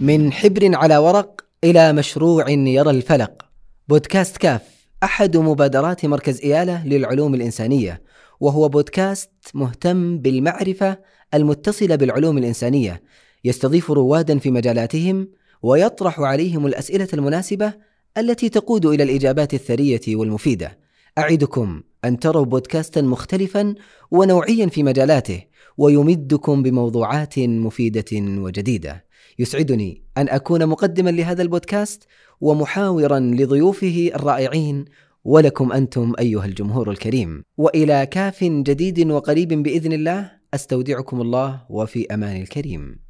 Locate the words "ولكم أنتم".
35.24-36.12